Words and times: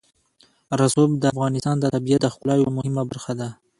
رسوب 0.81 1.09
د 1.17 1.23
افغانستان 1.33 1.75
د 1.79 1.85
طبیعت 1.95 2.21
د 2.23 2.27
ښکلا 2.33 2.53
یوه 2.59 2.71
مهمه 2.77 3.03
برخه 3.09 3.33
ده. 3.39 3.49